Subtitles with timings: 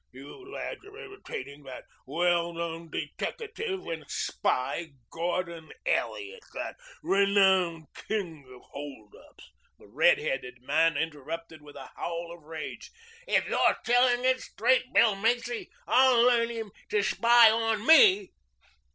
[0.11, 8.43] You lads are entertaining that well known deteckative and spy Gordon Elliot, that renowned king
[8.51, 12.89] of hold ups" The red headed man interrupted with a howl of rage.
[13.27, 18.31] "If you're telling it straight, Bill Macy, I'll learn him to spy on me."